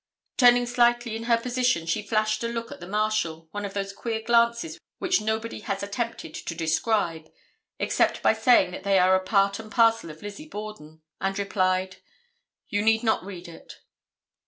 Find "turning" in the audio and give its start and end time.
0.35-0.65